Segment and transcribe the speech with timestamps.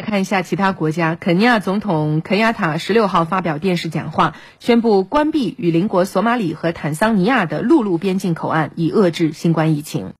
[0.00, 10.08] 看一下其他国家，肯尼亚总统肯亚塔十六号发表电视讲话，宣布关闭与邻国索马里和坦桑尼亚的陆路边境口岸，以遏制新冠疫情。